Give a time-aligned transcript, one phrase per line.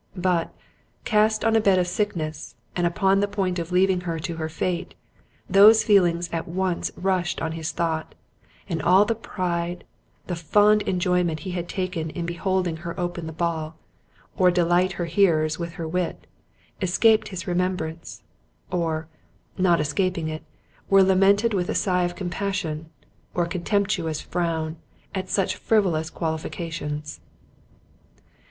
[0.17, 0.51] But,
[1.05, 4.49] cast on a bed of sickness, and upon the point of leaving her to her
[4.49, 4.95] fate,
[5.47, 9.83] those failings at once rushed on his thought—and all the pride,
[10.25, 13.75] the fond enjoyment he had taken in beholding her open the ball,
[14.35, 16.25] or delight her hearers with her wit,
[16.81, 18.23] escaped his remembrance;
[18.71, 19.07] or,
[19.55, 20.41] not escaping it,
[20.89, 22.89] were lamented with a sigh of compassion,
[23.35, 24.77] or a contemptuous frown,
[25.13, 27.19] at such frivolous qualifications.